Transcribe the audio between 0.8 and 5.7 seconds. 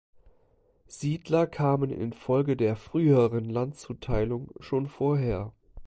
Siedler kamen infolge der früheren Landzuteilung schon vorher.